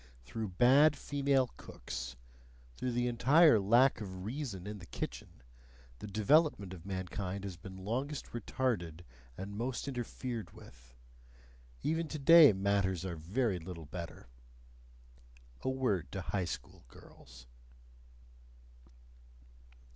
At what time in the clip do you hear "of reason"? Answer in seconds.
4.01-4.65